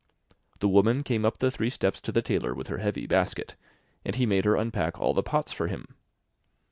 The 0.61 0.67
woman 0.67 1.03
came 1.03 1.25
up 1.25 1.37
the 1.37 1.51
three 1.51 1.69
steps 1.69 2.01
to 2.01 2.11
the 2.11 2.23
tailor 2.23 2.55
with 2.55 2.69
her 2.69 2.79
heavy 2.79 3.05
basket, 3.05 3.53
and 4.03 4.15
he 4.15 4.25
made 4.25 4.45
her 4.45 4.55
unpack 4.55 4.99
all 4.99 5.13
the 5.13 5.21
pots 5.21 5.51
for 5.51 5.67
him. 5.67 5.89